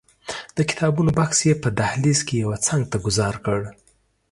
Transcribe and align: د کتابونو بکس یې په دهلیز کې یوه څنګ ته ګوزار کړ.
د 0.57 0.59
کتابونو 0.69 1.09
بکس 1.17 1.39
یې 1.47 1.53
په 1.63 1.69
دهلیز 1.79 2.19
کې 2.27 2.35
یوه 2.43 2.57
څنګ 2.67 2.83
ته 2.91 2.97
ګوزار 3.05 3.35
کړ. 3.45 3.59